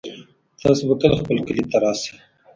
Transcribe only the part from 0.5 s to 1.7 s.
تاسو به کله خپل کلي